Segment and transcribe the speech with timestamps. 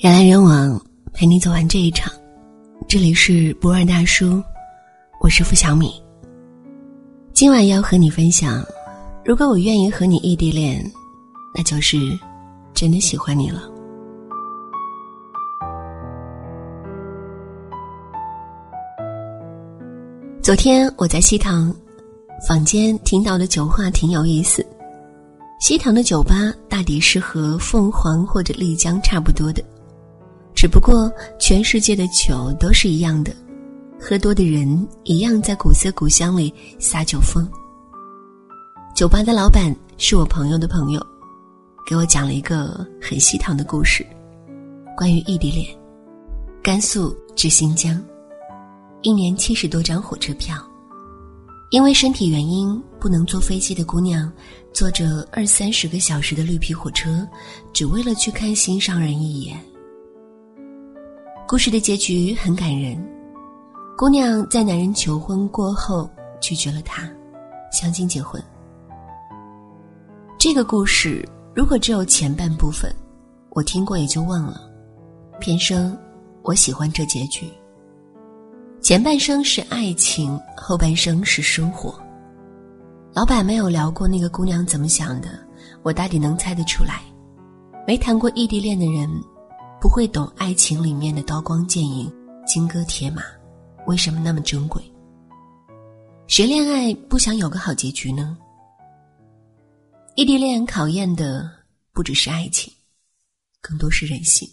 [0.00, 0.80] 人来人往，
[1.12, 2.12] 陪你走完这一场。
[2.86, 4.40] 这里是不二大叔，
[5.20, 5.92] 我是付小米。
[7.32, 8.64] 今晚要和你分享，
[9.24, 10.80] 如果我愿意和你异地恋，
[11.52, 11.96] 那就是
[12.72, 13.62] 真的喜欢你了。
[20.40, 21.74] 昨天我在西塘
[22.46, 24.64] 坊间听到的酒话挺有意思。
[25.58, 26.36] 西塘的酒吧
[26.68, 29.60] 大抵是和凤凰或者丽江差不多的。
[30.60, 31.08] 只不过，
[31.38, 33.32] 全世界的酒都是一样的，
[33.96, 37.48] 喝多的人一样在古色古香里撒酒疯。
[38.92, 41.00] 酒吧的老板是我朋友的朋友，
[41.86, 44.04] 给我讲了一个很细糖的故事，
[44.96, 45.64] 关于异地恋。
[46.60, 47.96] 甘肃至新疆，
[49.02, 50.56] 一年七十多张火车票，
[51.70, 54.28] 因为身体原因不能坐飞机的姑娘，
[54.72, 57.24] 坐着二三十个小时的绿皮火车，
[57.72, 59.56] 只为了去看心上人一眼。
[61.48, 63.02] 故事的结局很感人，
[63.96, 66.06] 姑娘在男人求婚过后
[66.42, 67.08] 拒绝了他，
[67.72, 68.38] 相亲结婚。
[70.36, 72.94] 这个故事如果只有前半部分，
[73.52, 74.60] 我听过也就忘了。
[75.40, 75.96] 偏生，
[76.42, 77.46] 我喜欢这结局。
[78.82, 81.98] 前半生是爱情，后半生是生活。
[83.14, 85.30] 老板没有聊过那个姑娘怎么想的，
[85.82, 87.00] 我大抵能猜得出来。
[87.86, 89.08] 没谈过异地恋的人。
[89.80, 92.12] 不会懂爱情里面的刀光剑影、
[92.44, 93.22] 金戈铁马，
[93.86, 94.82] 为什么那么珍贵？
[96.26, 98.36] 谁恋爱不想有个好结局呢？
[100.16, 101.48] 异地恋考验的
[101.92, 102.72] 不只是爱情，
[103.60, 104.50] 更多是人性。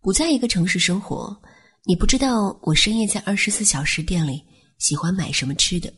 [0.00, 1.40] 不在一个城市生活，
[1.84, 4.44] 你不知道我深夜在二十四小时店里
[4.78, 5.92] 喜欢买什么吃的，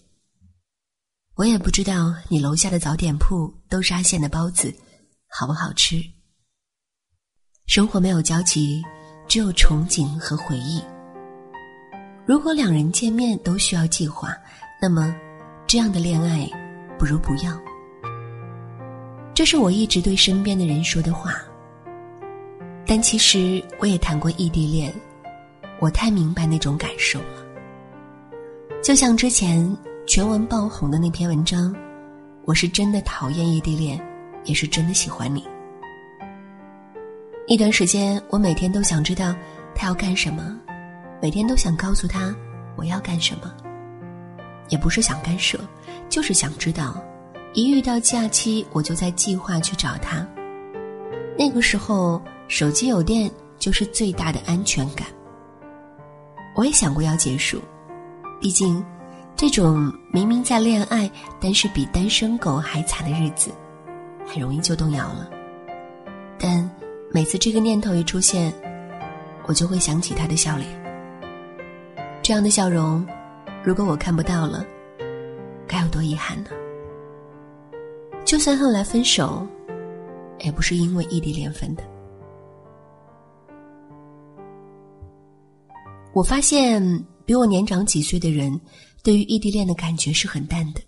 [1.37, 4.73] 我也不知道你楼下的早点铺豆沙馅的包子
[5.27, 6.05] 好不好吃。
[7.67, 8.85] 生活没有交集，
[9.27, 10.83] 只有憧憬和回忆。
[12.27, 14.37] 如果两人见面都需要计划，
[14.81, 15.15] 那么
[15.67, 16.47] 这样的恋爱
[16.99, 17.59] 不如不要。
[19.33, 21.37] 这是我一直对身边的人说的话。
[22.87, 24.93] 但其实我也谈过异地恋，
[25.81, 27.47] 我太明白那种感受了。
[28.83, 29.75] 就像之前
[30.07, 31.75] 全文爆红的那篇文章，
[32.45, 33.99] 我是真的讨厌异地恋，
[34.45, 35.43] 也是真的喜欢你。
[37.47, 39.35] 一段时间，我每天都想知道
[39.75, 40.59] 他要干什么，
[41.21, 42.35] 每天都想告诉他
[42.75, 43.53] 我要干什么。
[44.71, 45.59] 也不是想干涉，
[46.09, 46.99] 就是想知道。
[47.53, 50.27] 一遇到假期，我就在计划去找他。
[51.39, 55.07] 那个时候，手机有电就是最大的安全感。
[56.57, 57.61] 我也想过要结束，
[58.41, 58.83] 毕竟，
[59.37, 63.51] 这种明明在恋爱，但是比单身狗还惨的日子，
[64.27, 65.29] 很容易就动摇了。
[66.39, 66.69] 但。
[67.15, 68.53] 每次这个念头一出现，
[69.47, 70.69] 我就会想起他的笑脸。
[72.21, 73.07] 这样的笑容，
[73.63, 74.67] 如果我看不到了，
[75.69, 76.51] 该有多遗憾呢？
[78.25, 79.47] 就算后来分手，
[80.41, 81.85] 也不是因为异地恋分的。
[86.13, 86.83] 我发现，
[87.25, 88.61] 比我年长几岁的人，
[89.05, 90.81] 对于异地恋的感觉是很淡的。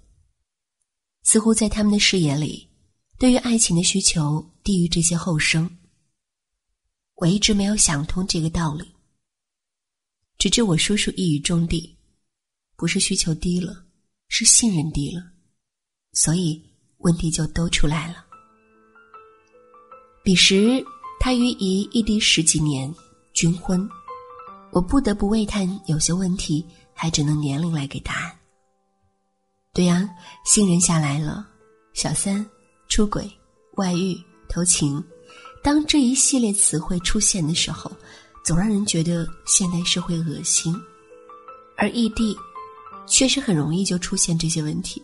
[1.22, 2.68] 似乎在他们的视野里，
[3.16, 5.70] 对于爱情的需求低于这些后生。
[7.16, 8.94] 我一直没有想通这个道理，
[10.36, 11.96] 直至我叔叔一语中的，
[12.76, 13.84] 不是需求低了，
[14.28, 15.22] 是信任低了，
[16.12, 16.62] 所以
[16.98, 18.26] 问题就都出来了。
[20.22, 20.84] 彼时
[21.18, 22.94] 他与姨异地十几年，
[23.32, 23.88] 军婚，
[24.70, 28.38] 我不得不为叹有些问题，还只能年龄来给答案。
[29.72, 30.06] 对呀，
[30.44, 31.48] 信任下来了，
[31.94, 32.44] 小三、
[32.88, 33.26] 出轨、
[33.76, 35.02] 外遇、偷情。
[35.66, 37.90] 当这一系列词汇出现的时候，
[38.44, 40.72] 总让人觉得现代社会恶心，
[41.76, 42.36] 而异地，
[43.04, 45.02] 确实很容易就出现这些问题。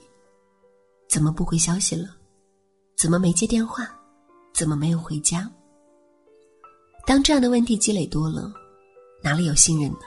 [1.11, 2.11] 怎么不回消息了？
[2.97, 3.93] 怎么没接电话？
[4.55, 5.51] 怎么没有回家？
[7.05, 8.49] 当这样的问题积累多了，
[9.21, 9.99] 哪里有信任呢？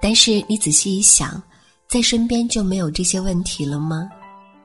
[0.00, 1.42] 但是你仔细一想，
[1.88, 4.08] 在身边就没有这些问题了吗？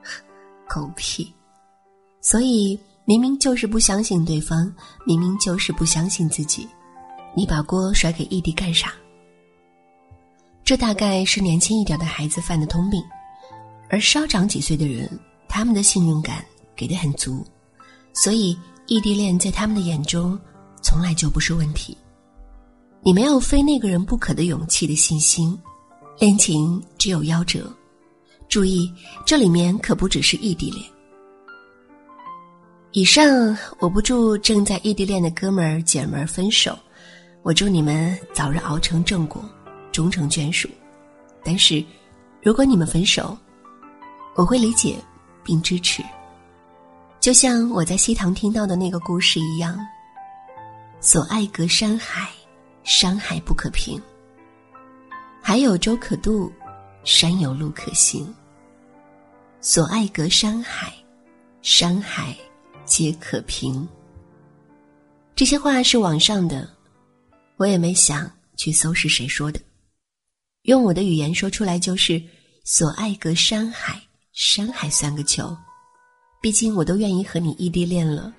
[0.70, 1.34] 狗屁！
[2.22, 2.80] 所以。
[3.10, 4.72] 明明就是不相信对方，
[5.04, 6.68] 明明就是不相信自己，
[7.36, 8.94] 你把锅甩给异地干啥？
[10.64, 13.04] 这大概是年轻一点的孩子犯的通病，
[13.90, 15.10] 而稍长几岁的人，
[15.48, 16.46] 他们的信任感
[16.76, 17.44] 给的很足，
[18.14, 20.40] 所以异地恋在他们的眼中
[20.84, 21.98] 从来就不是问题。
[23.02, 25.60] 你没有非那个人不可的勇气的信心，
[26.20, 27.76] 恋情只有夭折。
[28.48, 28.88] 注意，
[29.26, 30.86] 这里面可不只是异地恋。
[32.92, 36.76] 以上我不祝正在异地恋的哥们儿姐们儿分手，
[37.44, 39.44] 我祝你们早日熬成正果，
[39.92, 40.68] 终成眷属。
[41.44, 41.86] 但是，
[42.42, 43.38] 如果你们分手，
[44.34, 44.96] 我会理解
[45.44, 46.04] 并支持。
[47.20, 49.80] 就像我在西塘听到的那个故事一样，
[51.00, 52.28] 所爱隔山海，
[52.84, 54.02] 山海不可平。
[55.44, 56.52] 海有舟可渡，
[57.04, 58.34] 山有路可行。
[59.62, 60.92] 所爱隔山海，
[61.62, 62.36] 山海。
[62.90, 63.88] 皆可平。
[65.36, 66.68] 这些话是网上的，
[67.58, 69.62] 我也没想去搜是谁说的。
[70.64, 72.22] 用我的语言说出来就是
[72.66, 74.02] “所爱隔山海，
[74.34, 75.56] 山海算个球”。
[76.42, 78.34] 毕竟我都愿意和你异地恋了，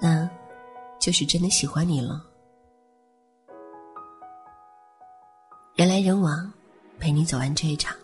[0.00, 0.28] 那，
[1.00, 2.24] 就是真的喜欢你了。
[5.74, 6.52] 人来人往，
[7.00, 7.94] 陪你走完这一场。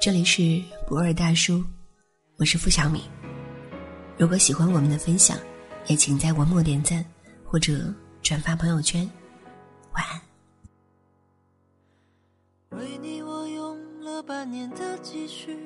[0.00, 1.64] 这里是博尔大叔，
[2.36, 3.02] 我是付小米。
[4.16, 5.36] 如果喜欢我们的分享，
[5.88, 7.04] 也请在文末点赞
[7.44, 9.10] 或者转发朋友圈。
[9.92, 10.20] 晚安。
[12.78, 15.58] 为你，我用了半年的积蓄，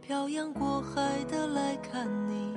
[0.00, 2.56] 漂洋过海的来看你。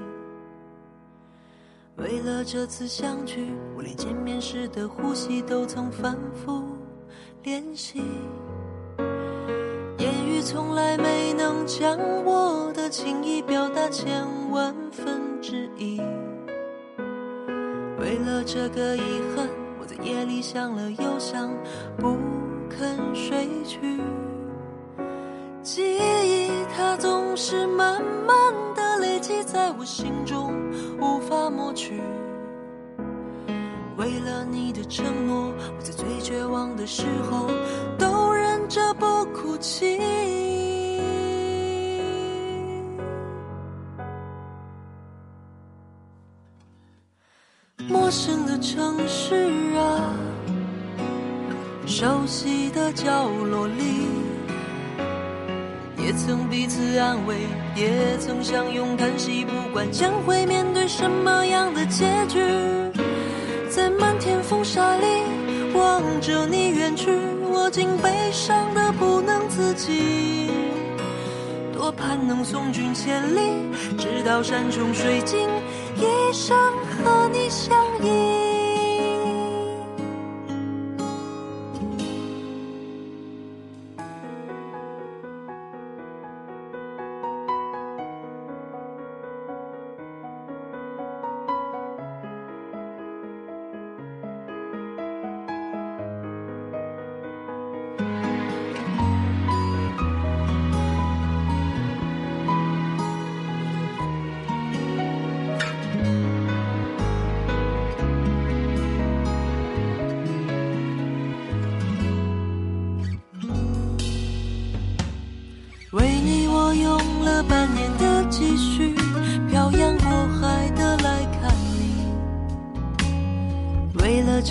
[1.98, 6.78] 为了这次相聚，我连见面时的呼吸都曾反复
[7.44, 8.04] 练习。
[10.42, 15.22] 从来没能将我的情意表达千万分。
[15.42, 16.00] 之一。
[18.00, 19.02] 为了这个遗
[19.36, 19.50] 憾，
[19.80, 21.52] 我在夜里想了又想，
[21.98, 22.16] 不
[22.70, 24.00] 肯睡去。
[25.64, 30.54] 记忆它总是慢慢的累积在我心中，
[31.00, 32.02] 无法抹去。
[33.98, 37.48] 为了你的承诺，我在最绝望的时候
[38.72, 40.00] 着不哭泣。
[47.90, 49.36] 陌生的城市
[49.76, 50.16] 啊，
[51.86, 54.08] 熟悉的角落里，
[55.98, 57.36] 也曾彼此安慰，
[57.76, 59.44] 也曾相拥叹息。
[59.44, 62.40] 不管将会面对什么样的结局，
[63.70, 65.06] 在漫天风沙里
[65.74, 67.12] 望着你远去，
[67.72, 70.50] 竟悲伤的不能自己。
[71.74, 73.40] 多盼能送君千里，
[73.98, 75.48] 直到山穷水尽，
[75.96, 76.58] 一生
[77.04, 77.74] 和你相
[78.04, 78.41] 依。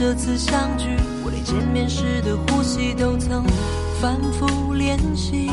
[0.01, 0.87] 这次相聚，
[1.23, 3.45] 我连见面时的呼吸都曾
[4.01, 5.51] 反复练习。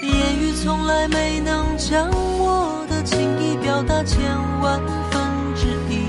[0.00, 4.18] 言语从来没能将我的情意表达千
[4.62, 4.80] 万
[5.10, 5.20] 分
[5.54, 6.08] 之一。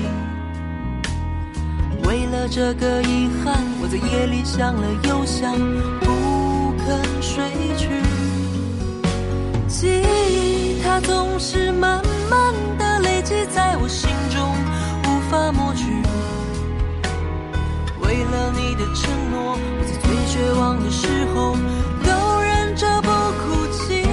[2.08, 5.52] 为了这个遗憾，我在夜里想了又想，
[6.00, 7.44] 不肯睡
[7.76, 7.90] 去。
[9.68, 12.02] 记忆，它总是慢
[18.52, 21.56] 你的承诺，我在最绝望的时候
[22.04, 22.08] 都
[22.40, 23.08] 忍着不
[23.40, 24.04] 哭泣。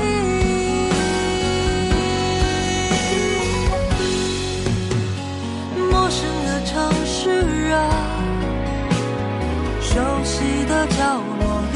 [5.92, 6.72] 陌生的城
[7.06, 7.76] 市啊，
[9.82, 9.92] 熟
[10.24, 11.00] 悉的角
[11.40, 11.42] 落
[11.74, 11.76] 里，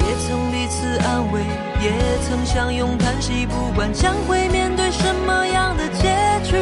[0.00, 1.40] 也曾彼此安慰。
[1.82, 1.90] 也
[2.28, 6.56] 曾相拥叹息，不管将会面对什么样的结局，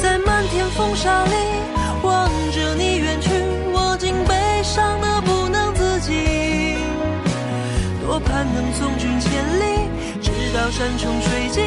[0.00, 1.32] 在漫天风沙里
[10.78, 11.64] 山穷水尽，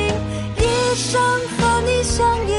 [0.56, 2.54] 一生和你相依。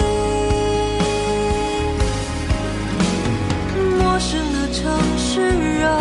[3.98, 5.40] 陌生的城市
[5.82, 5.96] 啊，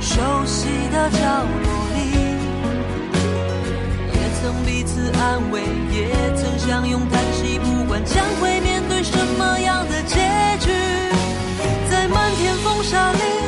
[0.00, 1.18] 熟悉的角
[1.62, 2.10] 落里，
[4.12, 4.18] 也。
[4.42, 10.18] 曾彼此安慰，也曾相拥叹息，不管将会面对什么样的结
[10.58, 10.72] 局，
[11.88, 13.45] 在漫天风沙里。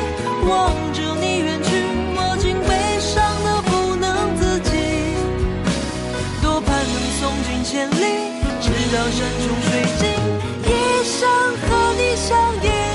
[7.71, 7.93] 千里
[8.59, 10.01] 直到山穷水尽
[10.65, 10.73] 一
[11.03, 11.29] 生
[11.61, 12.88] 和你相依